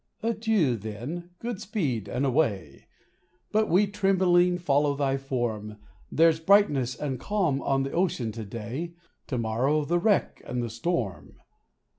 Adieu, 0.23 0.75
then, 0.77 1.29
good 1.37 1.61
speed 1.61 2.07
and 2.07 2.25
away! 2.25 2.87
But 3.51 3.69
we 3.69 3.85
tremblingly 3.85 4.57
follow 4.57 4.95
thy 4.95 5.15
form. 5.17 5.77
There's 6.11 6.39
brightness 6.39 6.95
and 6.95 7.19
calm 7.19 7.61
on 7.61 7.83
the 7.83 7.91
ocean 7.91 8.31
to 8.31 8.43
day; 8.43 8.95
To 9.27 9.37
morrow, 9.37 9.85
the 9.85 9.99
wreck 9.99 10.41
and 10.43 10.63
the 10.63 10.71
storm. 10.71 11.35